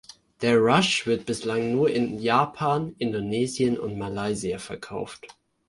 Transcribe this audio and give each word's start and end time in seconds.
Der 0.41 0.57
Rush 0.57 1.05
wird 1.05 1.27
bislang 1.27 1.73
nur 1.73 1.87
in 1.91 2.17
Japan, 2.17 2.95
Indonesien 2.97 3.77
und 3.77 3.99
Malaysia 3.99 4.57
verkauft. 4.57 5.27